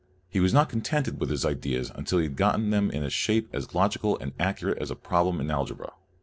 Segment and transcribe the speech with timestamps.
[0.27, 3.47] He was not contented with his ideas until he had got them in a shape
[3.53, 5.91] as logical and accurate as a problem in algebra.